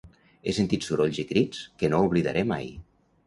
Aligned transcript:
He 0.45 0.53
sentit 0.59 0.87
sorolls 0.87 1.19
i 1.25 1.27
crits 1.33 1.61
que 1.83 1.91
no 1.93 2.01
oblidaré 2.09 2.45
mai. 2.55 2.67